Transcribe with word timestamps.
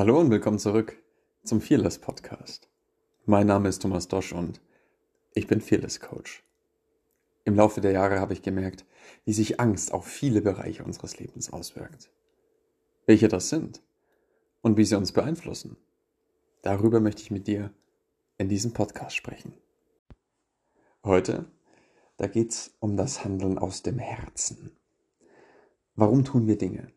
Hallo 0.00 0.18
und 0.18 0.30
willkommen 0.30 0.58
zurück 0.58 0.96
zum 1.44 1.60
Fearless 1.60 1.98
Podcast. 1.98 2.70
Mein 3.26 3.46
Name 3.46 3.68
ist 3.68 3.82
Thomas 3.82 4.08
Dosch 4.08 4.32
und 4.32 4.62
ich 5.34 5.46
bin 5.46 5.60
Fearless 5.60 6.00
Coach. 6.00 6.42
Im 7.44 7.54
Laufe 7.54 7.82
der 7.82 7.92
Jahre 7.92 8.18
habe 8.18 8.32
ich 8.32 8.40
gemerkt, 8.40 8.86
wie 9.26 9.34
sich 9.34 9.60
Angst 9.60 9.92
auf 9.92 10.06
viele 10.06 10.40
Bereiche 10.40 10.84
unseres 10.84 11.18
Lebens 11.18 11.52
auswirkt. 11.52 12.10
Welche 13.04 13.28
das 13.28 13.50
sind 13.50 13.82
und 14.62 14.78
wie 14.78 14.86
sie 14.86 14.96
uns 14.96 15.12
beeinflussen. 15.12 15.76
Darüber 16.62 17.00
möchte 17.00 17.20
ich 17.20 17.30
mit 17.30 17.46
dir 17.46 17.70
in 18.38 18.48
diesem 18.48 18.72
Podcast 18.72 19.14
sprechen. 19.14 19.52
Heute, 21.04 21.44
da 22.16 22.26
geht 22.26 22.52
es 22.52 22.74
um 22.80 22.96
das 22.96 23.22
Handeln 23.22 23.58
aus 23.58 23.82
dem 23.82 23.98
Herzen. 23.98 24.74
Warum 25.94 26.24
tun 26.24 26.46
wir 26.46 26.56
Dinge? 26.56 26.90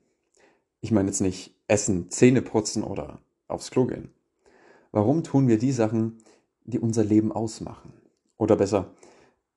Ich 0.80 0.92
meine 0.92 1.09
jetzt 1.09 1.20
nicht 1.20 1.53
essen, 1.67 2.09
Zähne 2.09 2.41
putzen 2.41 2.84
oder 2.84 3.22
aufs 3.48 3.72
Klo 3.72 3.85
gehen. 3.85 4.09
Warum 4.91 5.23
tun 5.23 5.48
wir 5.48 5.58
die 5.58 5.72
Sachen, 5.72 6.20
die 6.66 6.80
unser 6.80 7.03
Leben 7.03 7.31
ausmachen? 7.31 7.94
Oder 8.38 8.55
besser, 8.55 8.94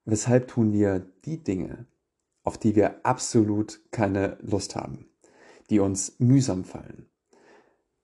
weshalb 0.04 0.48
tun 0.48 0.72
wir 0.72 1.06
die 1.24 1.42
Dinge, 1.42 1.86
auf 2.42 2.58
die 2.58 2.76
wir 2.76 3.04
absolut 3.04 3.80
keine 3.90 4.38
Lust 4.40 4.76
haben, 4.76 5.06
die 5.70 5.80
uns 5.80 6.16
mühsam 6.18 6.64
fallen? 6.64 7.06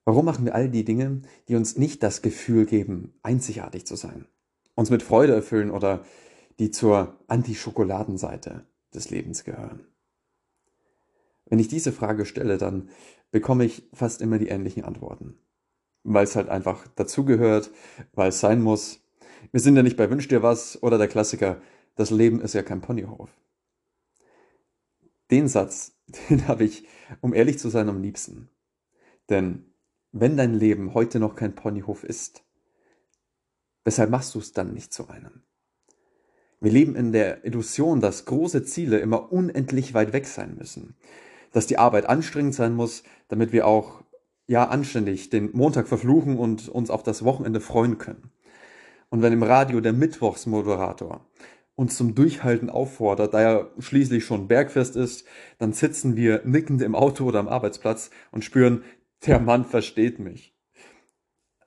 Warum 0.05 0.25
machen 0.25 0.45
wir 0.45 0.55
all 0.55 0.69
die 0.69 0.85
Dinge, 0.85 1.23
die 1.49 1.55
uns 1.55 1.77
nicht 1.77 2.03
das 2.03 2.23
Gefühl 2.23 2.67
geben, 2.67 3.15
einzigartig 3.23 3.87
zu 3.87 3.95
sein, 3.95 4.27
uns 4.75 4.91
mit 4.91 5.03
Freude 5.03 5.35
erfüllen 5.35 5.71
oder 5.71 6.05
die 6.59 6.71
zur 6.71 7.17
Anti-Schokoladenseite 7.29 8.67
des 8.93 9.11
Lebens 9.11 9.45
gehören? 9.45 9.87
Wenn 11.53 11.59
ich 11.59 11.69
diese 11.69 11.93
Frage 11.93 12.25
stelle, 12.25 12.57
dann 12.57 12.89
bekomme 13.31 13.67
ich 13.67 13.87
fast 13.93 14.23
immer 14.23 14.39
die 14.39 14.49
ähnlichen 14.49 14.85
Antworten. 14.85 15.37
Weil 16.03 16.25
es 16.25 16.35
halt 16.35 16.49
einfach 16.49 16.89
dazugehört, 16.97 17.71
weil 18.15 18.31
es 18.31 18.41
sein 18.41 18.63
muss. 18.63 19.03
Wir 19.51 19.61
sind 19.61 19.77
ja 19.77 19.83
nicht 19.83 19.99
bei 19.99 20.09
Wünsch 20.09 20.29
dir 20.29 20.43
was 20.43 20.83
oder 20.83 20.97
der 20.97 21.09
Klassiker, 21.09 21.61
das 21.95 22.11
Leben 22.11 22.41
ist 22.41 22.55
ja 22.55 22.63
kein 22.63 22.81
Ponyhof. 22.81 23.29
Den 25.31 25.47
Satz, 25.47 25.93
den 26.31 26.49
habe 26.49 26.65
ich, 26.65 26.87
um 27.21 27.35
ehrlich 27.35 27.59
zu 27.59 27.69
sein, 27.69 27.91
am 27.91 28.01
liebsten. 28.01 28.49
Denn 29.29 29.67
wenn 30.11 30.39
dein 30.39 30.55
Leben 30.55 30.95
heute 30.95 31.21
noch 31.21 31.35
kein 31.35 31.55
Ponyhof 31.55 32.03
ist, 32.03 32.45
weshalb 33.85 34.09
machst 34.09 34.35
du 34.35 34.39
es 34.39 34.55
dann 34.55 34.73
nicht 34.73 34.95
zu 34.95 35.09
einem? 35.09 35.43
Wir 36.61 36.73
leben 36.73 36.97
in 36.97 37.13
der 37.13 37.45
Illusion, 37.45 38.01
dass 38.01 38.25
große 38.25 38.65
Ziele 38.65 39.01
immer 39.01 39.31
unendlich 39.31 39.93
weit 39.93 40.15
weg 40.15 40.27
sein 40.27 40.57
müssen 40.57 40.97
dass 41.53 41.67
die 41.67 41.79
Arbeit 41.79 42.07
anstrengend 42.07 42.55
sein 42.55 42.75
muss, 42.75 43.03
damit 43.29 43.53
wir 43.53 43.67
auch 43.67 44.03
ja 44.47 44.69
anständig 44.69 45.31
den 45.31 45.51
Montag 45.53 45.89
verfluchen 45.89 46.39
und 46.39 46.69
uns 46.69 46.91
auf 46.91 47.03
das 47.03 47.25
Wochenende 47.25 47.61
freuen 47.61 47.99
können. 47.99 48.31
Und 49.11 49.23
wenn 49.23 49.33
im 49.33 49.43
Radio 49.43 49.81
der 49.81 49.93
Mittwochsmoderator 49.93 51.27
uns 51.75 51.97
zum 51.97 52.15
Durchhalten 52.15 52.71
auffordert, 52.71 53.35
da 53.35 53.41
er 53.41 53.71
schließlich 53.79 54.25
schon 54.25 54.49
Bergfest 54.49 54.97
ist, 54.97 55.27
dann 55.59 55.73
sitzen 55.73 56.17
wir 56.17 56.43
nickend 56.45 56.83
im 56.83 56.95
Auto 56.95 57.25
oder 57.25 57.39
am 57.39 57.49
Arbeitsplatz 57.49 58.11
und 58.31 58.45
spüren, 58.45 58.85
der 59.27 59.39
Mann 59.39 59.65
versteht 59.65 60.19
mich. 60.19 60.55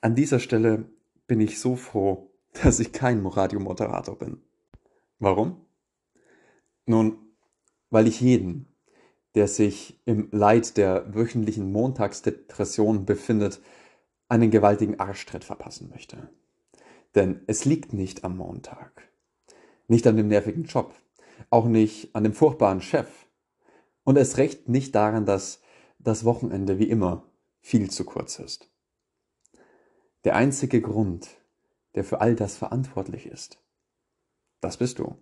An 0.01 0.15
dieser 0.15 0.39
Stelle 0.39 0.89
bin 1.27 1.39
ich 1.39 1.59
so 1.59 1.75
froh, 1.75 2.31
dass 2.63 2.79
ich 2.79 2.91
kein 2.91 3.25
Radiomoderator 3.25 4.17
bin. 4.17 4.41
Warum? 5.19 5.65
Nun, 6.85 7.17
weil 7.89 8.07
ich 8.07 8.21
jeden, 8.21 8.74
der 9.35 9.47
sich 9.47 9.99
im 10.05 10.29
Leid 10.31 10.77
der 10.77 11.13
wöchentlichen 11.13 11.71
Montagsdepression 11.71 13.05
befindet, 13.05 13.61
einen 14.29 14.49
gewaltigen 14.49 14.99
Arschtritt 14.99 15.43
verpassen 15.43 15.89
möchte. 15.89 16.29
Denn 17.13 17.41
es 17.47 17.65
liegt 17.65 17.93
nicht 17.93 18.23
am 18.23 18.37
Montag, 18.37 19.09
nicht 19.87 20.07
an 20.07 20.17
dem 20.17 20.29
nervigen 20.29 20.63
Job, 20.63 20.95
auch 21.49 21.65
nicht 21.65 22.15
an 22.15 22.23
dem 22.23 22.33
furchtbaren 22.33 22.81
Chef 22.81 23.07
und 24.03 24.17
es 24.17 24.37
recht 24.37 24.69
nicht 24.69 24.95
daran, 24.95 25.25
dass 25.25 25.61
das 25.99 26.23
Wochenende 26.23 26.79
wie 26.79 26.89
immer 26.89 27.23
viel 27.61 27.89
zu 27.89 28.05
kurz 28.05 28.39
ist. 28.39 28.69
Der 30.23 30.35
einzige 30.35 30.81
Grund, 30.81 31.29
der 31.95 32.03
für 32.03 32.21
all 32.21 32.35
das 32.35 32.57
verantwortlich 32.57 33.25
ist, 33.25 33.59
das 34.61 34.77
bist 34.77 34.99
du. 34.99 35.15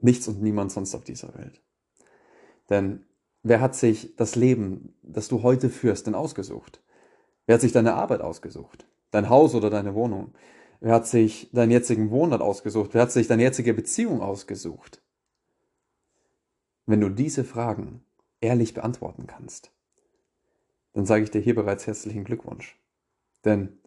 Nichts 0.00 0.28
und 0.28 0.42
niemand 0.42 0.72
sonst 0.72 0.94
auf 0.94 1.04
dieser 1.04 1.34
Welt. 1.34 1.62
Denn 2.70 3.04
wer 3.42 3.60
hat 3.60 3.74
sich 3.74 4.16
das 4.16 4.36
Leben, 4.36 4.94
das 5.02 5.28
du 5.28 5.42
heute 5.42 5.70
führst, 5.70 6.06
denn 6.06 6.14
ausgesucht? 6.14 6.82
Wer 7.46 7.54
hat 7.54 7.60
sich 7.60 7.72
deine 7.72 7.94
Arbeit 7.94 8.20
ausgesucht? 8.20 8.86
Dein 9.10 9.28
Haus 9.28 9.54
oder 9.54 9.70
deine 9.70 9.94
Wohnung? 9.94 10.34
Wer 10.80 10.94
hat 10.94 11.06
sich 11.06 11.50
deinen 11.52 11.70
jetzigen 11.70 12.10
Wohnort 12.10 12.42
ausgesucht? 12.42 12.90
Wer 12.92 13.02
hat 13.02 13.12
sich 13.12 13.26
deine 13.26 13.42
jetzige 13.42 13.74
Beziehung 13.74 14.20
ausgesucht? 14.20 15.02
Wenn 16.86 17.00
du 17.00 17.08
diese 17.08 17.44
Fragen 17.44 18.04
ehrlich 18.40 18.74
beantworten 18.74 19.26
kannst, 19.26 19.72
dann 20.92 21.06
sage 21.06 21.24
ich 21.24 21.30
dir 21.30 21.40
hier 21.40 21.54
bereits 21.54 21.86
herzlichen 21.86 22.24
Glückwunsch. 22.24 22.78
Denn 23.44 23.78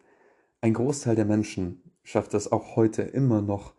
ein 0.61 0.73
Großteil 0.73 1.15
der 1.15 1.25
Menschen 1.25 1.81
schafft 2.03 2.33
es 2.33 2.51
auch 2.51 2.75
heute 2.75 3.03
immer 3.03 3.41
noch, 3.41 3.73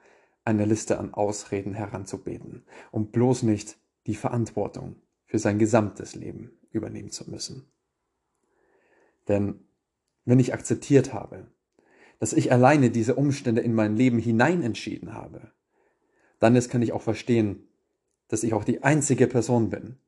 eine 0.44 0.64
Liste 0.64 0.98
an 0.98 1.12
Ausreden 1.12 1.74
heranzubeten, 1.74 2.64
um 2.90 3.10
bloß 3.10 3.42
nicht 3.42 3.76
die 4.08 4.14
Verantwortung 4.14 4.96
für 5.26 5.38
sein 5.38 5.58
gesamtes 5.58 6.16
Leben 6.16 6.50
übernehmen 6.70 7.10
zu 7.10 7.30
müssen. 7.30 7.70
Denn 9.28 9.60
wenn 10.24 10.40
ich 10.40 10.54
akzeptiert 10.54 11.12
habe, 11.12 11.46
dass 12.18 12.32
ich 12.32 12.50
alleine 12.50 12.90
diese 12.90 13.14
Umstände 13.14 13.60
in 13.60 13.74
mein 13.74 13.96
Leben 13.96 14.18
hinein 14.18 14.62
entschieden 14.62 15.14
habe, 15.14 15.52
dann 16.40 16.56
ist, 16.56 16.70
kann 16.70 16.82
ich 16.82 16.92
auch 16.92 17.02
verstehen, 17.02 17.68
dass 18.28 18.42
ich 18.42 18.54
auch 18.54 18.64
die 18.64 18.82
einzige 18.82 19.26
Person 19.26 19.70
bin, 19.70 19.98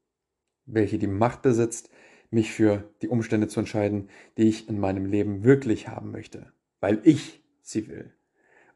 welche 0.64 0.98
die 0.98 1.06
Macht 1.06 1.42
besitzt, 1.42 1.90
mich 2.30 2.52
für 2.52 2.90
die 3.02 3.08
Umstände 3.08 3.48
zu 3.48 3.60
entscheiden, 3.60 4.08
die 4.38 4.48
ich 4.48 4.68
in 4.68 4.80
meinem 4.80 5.04
Leben 5.04 5.44
wirklich 5.44 5.88
haben 5.88 6.10
möchte, 6.10 6.52
weil 6.80 7.00
ich 7.04 7.44
sie 7.60 7.88
will 7.88 8.14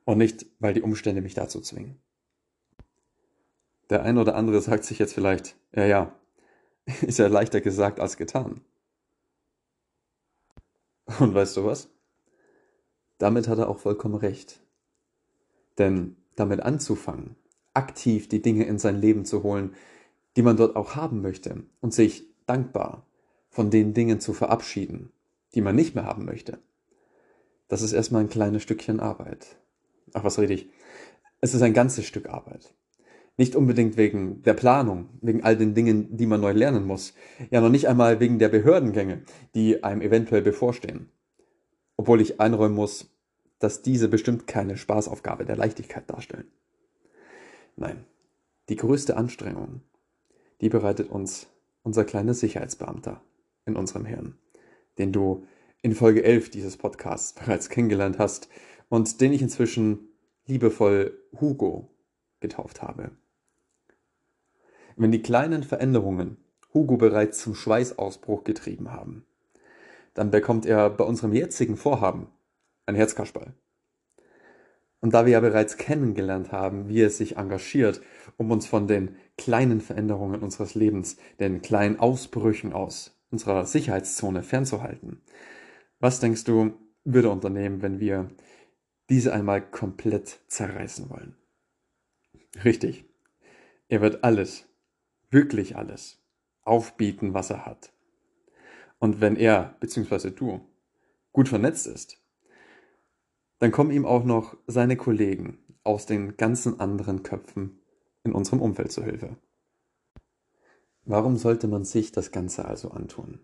und 0.05 0.19
nicht, 0.19 0.47
weil 0.59 0.75
die 0.75 0.83
Umstände 0.83 1.23
mich 1.23 1.34
dazu 1.34 1.61
zwingen. 1.61 2.01
Der 3.91 4.03
ein 4.03 4.19
oder 4.19 4.34
andere 4.34 4.61
sagt 4.61 4.84
sich 4.84 4.99
jetzt 4.99 5.15
vielleicht, 5.15 5.56
ja, 5.72 5.84
ja, 5.84 6.15
ist 7.03 7.19
ja 7.19 7.27
leichter 7.27 7.61
gesagt 7.61 8.00
als 8.00 8.17
getan. 8.17 8.61
Und 11.19 11.34
weißt 11.34 11.56
du 11.56 11.65
was? 11.65 11.91
Damit 13.19 13.49
hat 13.49 13.59
er 13.59 13.69
auch 13.69 13.78
vollkommen 13.78 14.15
recht. 14.15 14.61
Denn 15.78 16.17
damit 16.37 16.61
anzufangen, 16.61 17.37
aktiv 17.75 18.28
die 18.28 18.43
Dinge 18.43 18.65
in 18.65 18.78
sein 18.78 19.00
Leben 19.00 19.25
zu 19.25 19.43
holen, 19.43 19.75
die 20.37 20.43
man 20.43 20.56
dort 20.56 20.77
auch 20.77 20.97
haben 20.97 21.22
möchte 21.22 21.65
und 21.81 21.95
sich 21.95 22.25
dankbar 22.47 23.06
von 23.51 23.71
den 23.71 23.95
Dingen 23.95 24.21
zu 24.21 24.33
verabschieden, 24.33 25.12
die 25.55 25.61
man 25.61 25.77
nicht 25.77 25.95
mehr 25.95 26.05
haben 26.05 26.25
möchte, 26.25 26.59
das 27.69 27.83
ist 27.83 27.93
erstmal 27.93 28.22
ein 28.22 28.28
kleines 28.28 28.62
Stückchen 28.62 29.01
Arbeit. 29.01 29.56
Ach, 30.12 30.25
was 30.25 30.39
rede 30.39 30.55
ich? 30.55 30.69
Es 31.41 31.55
ist 31.55 31.62
ein 31.62 31.75
ganzes 31.75 32.06
Stück 32.06 32.28
Arbeit. 32.28 32.75
Nicht 33.37 33.56
unbedingt 33.56 33.97
wegen 33.97 34.43
der 34.43 34.55
Planung, 34.55 35.09
wegen 35.21 35.43
all 35.43 35.56
den 35.56 35.75
Dingen, 35.75 36.17
die 36.17 36.27
man 36.27 36.41
neu 36.41 36.53
lernen 36.53 36.87
muss. 36.87 37.15
Ja, 37.50 37.61
noch 37.61 37.69
nicht 37.69 37.89
einmal 37.89 38.21
wegen 38.21 38.39
der 38.39 38.49
Behördengänge, 38.49 39.22
die 39.55 39.83
einem 39.83 40.03
eventuell 40.03 40.43
bevorstehen. 40.43 41.09
Obwohl 41.97 42.21
ich 42.21 42.41
einräumen 42.41 42.77
muss, 42.77 43.11
dass 43.59 43.83
diese 43.83 44.09
bestimmt 44.09 44.47
keine 44.47 44.77
Spaßaufgabe 44.77 45.45
der 45.45 45.56
Leichtigkeit 45.56 46.09
darstellen. 46.09 46.47
Nein, 47.77 48.04
die 48.69 48.77
größte 48.77 49.16
Anstrengung, 49.16 49.81
die 50.60 50.69
bereitet 50.69 51.10
uns 51.10 51.48
unser 51.83 52.04
kleiner 52.04 52.34
Sicherheitsbeamter 52.34 53.21
in 53.66 53.75
unserem 53.75 54.04
Hirn, 54.04 54.39
den 54.98 55.13
du 55.13 55.45
in 55.83 55.95
Folge 55.95 56.22
11 56.22 56.51
dieses 56.51 56.77
Podcasts 56.77 57.33
bereits 57.34 57.69
kennengelernt 57.69 58.19
hast 58.19 58.48
und 58.89 59.21
den 59.21 59.33
ich 59.33 59.42
inzwischen 59.42 60.09
liebevoll 60.47 61.19
Hugo 61.41 61.91
getauft 62.41 62.81
habe. 62.81 63.10
Wenn 64.97 65.11
die 65.11 65.23
kleinen 65.23 65.65
Veränderungen 65.65 66.37
Hugo 66.73 66.97
bereits 66.97 67.41
zum 67.41 67.55
Schweißausbruch 67.55 68.45
getrieben 68.45 68.93
haben, 68.93 69.25
dann 70.15 70.31
bekommt 70.31 70.67
er 70.67 70.91
bei 70.91 71.05
unserem 71.05 71.33
jetzigen 71.33 71.77
Vorhaben 71.77 72.29
ein 72.87 72.95
Herzkasperl. 72.95 73.55
Und 75.01 75.13
da 75.13 75.27
wir 75.27 75.33
ja 75.33 75.41
bereits 75.41 75.77
kennengelernt 75.77 76.53
haben, 76.53 76.89
wie 76.89 77.03
er 77.03 77.11
sich 77.11 77.37
engagiert, 77.37 78.01
um 78.37 78.51
uns 78.51 78.67
von 78.67 78.87
den 78.87 79.17
kleinen 79.37 79.81
Veränderungen 79.81 80.41
unseres 80.43 80.75
Lebens, 80.75 81.17
den 81.41 81.61
kleinen 81.61 81.99
Ausbrüchen 81.99 82.73
aus 82.73 83.21
unserer 83.31 83.67
Sicherheitszone 83.67 84.43
fernzuhalten, 84.43 85.21
was 85.99 86.21
denkst 86.21 86.45
du, 86.45 86.73
würde 87.05 87.31
unternehmen, 87.31 87.83
wenn 87.83 88.01
wir 88.01 88.31
diese 89.11 89.33
einmal 89.33 89.61
komplett 89.61 90.41
zerreißen 90.47 91.11
wollen? 91.11 91.37
Richtig. 92.65 93.05
Er 93.89 94.01
wird 94.01 94.25
alles 94.25 94.65
wirklich 95.34 95.77
alles 95.77 96.25
aufbieten, 96.63 97.34
was 97.34 97.51
er 97.51 97.66
hat. 97.66 97.92
Und 98.98 99.21
wenn 99.21 99.36
er, 99.36 99.77
beziehungsweise 99.81 100.31
du, 100.31 100.66
gut 101.33 101.48
vernetzt 101.48 101.86
ist, 101.86 102.16
dann 103.59 103.71
kommen 103.71 103.91
ihm 103.91 104.07
auch 104.07 104.25
noch 104.25 104.57
seine 104.66 104.97
Kollegen 104.97 105.59
aus 105.83 106.07
den 106.07 106.39
ganzen 106.39 106.81
anderen 106.81 107.22
Köpfen 107.22 107.81
in 108.22 108.33
unserem 108.33 108.63
Umfeld 108.63 108.92
zu 108.92 109.04
Hilfe. 109.04 109.36
Warum 111.04 111.36
sollte 111.36 111.69
man 111.69 111.84
sich 111.84 112.13
das 112.13 112.31
Ganze 112.31 112.65
also 112.65 112.91
antun? 112.91 113.41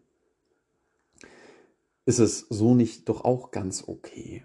Ist 2.07 2.19
es 2.19 2.47
so 2.49 2.75
nicht 2.75 3.09
doch 3.09 3.25
auch 3.25 3.51
ganz 3.51 3.87
okay? 3.87 4.45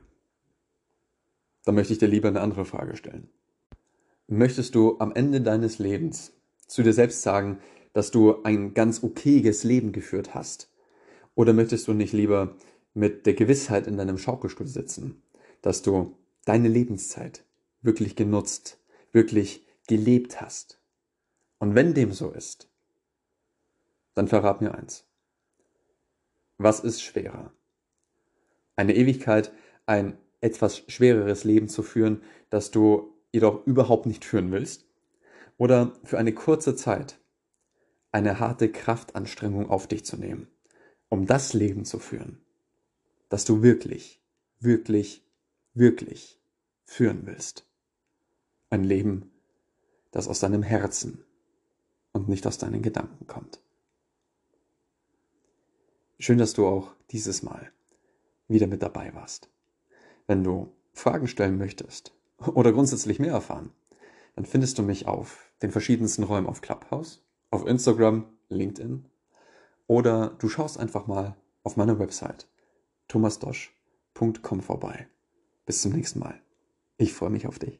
Da 1.63 1.71
möchte 1.71 1.93
ich 1.93 1.99
dir 1.99 2.07
lieber 2.07 2.27
eine 2.27 2.41
andere 2.41 2.65
Frage 2.65 2.97
stellen. 2.97 3.29
Möchtest 4.27 4.75
du 4.75 4.99
am 4.99 5.13
Ende 5.13 5.39
deines 5.39 5.79
Lebens 5.79 6.33
zu 6.67 6.83
dir 6.83 6.93
selbst 6.93 7.21
sagen, 7.21 7.59
dass 7.93 8.11
du 8.11 8.43
ein 8.43 8.73
ganz 8.73 9.03
okayes 9.03 9.63
Leben 9.63 9.91
geführt 9.91 10.33
hast? 10.33 10.69
Oder 11.35 11.53
möchtest 11.53 11.87
du 11.87 11.93
nicht 11.93 12.13
lieber 12.13 12.55
mit 12.93 13.25
der 13.25 13.33
Gewissheit 13.33 13.87
in 13.87 13.97
deinem 13.97 14.17
Schaukelstuhl 14.17 14.67
sitzen, 14.67 15.21
dass 15.61 15.81
du 15.81 16.17
deine 16.45 16.67
Lebenszeit 16.67 17.43
wirklich 17.81 18.15
genutzt, 18.15 18.79
wirklich 19.11 19.65
gelebt 19.87 20.41
hast? 20.41 20.79
Und 21.59 21.75
wenn 21.75 21.93
dem 21.93 22.11
so 22.11 22.31
ist, 22.31 22.69
dann 24.13 24.27
verrat 24.27 24.61
mir 24.61 24.73
eins. 24.75 25.05
Was 26.57 26.79
ist 26.79 27.01
schwerer? 27.01 27.51
Eine 28.75 28.95
Ewigkeit, 28.95 29.51
ein 29.85 30.17
etwas 30.41 30.83
schwereres 30.87 31.43
Leben 31.43 31.67
zu 31.67 31.83
führen, 31.83 32.21
das 32.49 32.71
du 32.71 33.13
jedoch 33.31 33.65
überhaupt 33.65 34.05
nicht 34.05 34.23
führen 34.23 34.51
willst? 34.51 34.85
Oder 35.57 35.93
für 36.03 36.17
eine 36.17 36.33
kurze 36.33 36.75
Zeit 36.75 37.19
eine 38.11 38.39
harte 38.39 38.71
Kraftanstrengung 38.71 39.69
auf 39.69 39.87
dich 39.87 40.05
zu 40.05 40.17
nehmen, 40.17 40.47
um 41.09 41.25
das 41.25 41.53
Leben 41.53 41.85
zu 41.85 41.99
führen, 41.99 42.41
das 43.29 43.45
du 43.45 43.61
wirklich, 43.61 44.21
wirklich, 44.59 45.23
wirklich 45.73 46.39
führen 46.85 47.25
willst? 47.25 47.65
Ein 48.69 48.83
Leben, 48.83 49.31
das 50.11 50.27
aus 50.27 50.39
deinem 50.39 50.63
Herzen 50.63 51.23
und 52.11 52.29
nicht 52.29 52.47
aus 52.47 52.57
deinen 52.57 52.81
Gedanken 52.81 53.27
kommt. 53.27 53.61
Schön, 56.19 56.37
dass 56.37 56.53
du 56.53 56.65
auch 56.65 56.93
dieses 57.11 57.43
Mal 57.43 57.71
wieder 58.47 58.67
mit 58.67 58.81
dabei 58.81 59.13
warst. 59.13 59.49
Wenn 60.27 60.43
du 60.43 60.73
Fragen 60.93 61.27
stellen 61.27 61.57
möchtest 61.57 62.13
oder 62.37 62.71
grundsätzlich 62.71 63.19
mehr 63.19 63.33
erfahren, 63.33 63.73
dann 64.35 64.45
findest 64.45 64.77
du 64.77 64.83
mich 64.83 65.07
auf 65.07 65.51
den 65.61 65.71
verschiedensten 65.71 66.23
Räumen 66.23 66.47
auf 66.47 66.61
Clubhouse, 66.61 67.25
auf 67.51 67.65
Instagram, 67.65 68.25
LinkedIn 68.49 69.05
oder 69.87 70.35
du 70.39 70.49
schaust 70.49 70.79
einfach 70.79 71.07
mal 71.07 71.35
auf 71.63 71.77
meiner 71.77 71.99
Website 71.99 72.47
thomasdosch.com 73.07 74.61
vorbei. 74.61 75.07
Bis 75.65 75.81
zum 75.81 75.93
nächsten 75.93 76.19
Mal. 76.19 76.39
Ich 76.97 77.13
freue 77.13 77.29
mich 77.29 77.47
auf 77.47 77.59
dich. 77.59 77.79